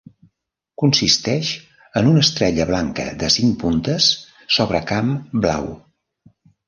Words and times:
Consisteix 0.83 1.51
en 2.01 2.09
una 2.11 2.23
estrella 2.27 2.67
blanca 2.71 3.05
de 3.25 3.29
cinc 3.35 3.55
puntes 3.65 4.09
sobre 4.57 4.83
camp 4.93 5.13
blau. 5.47 5.69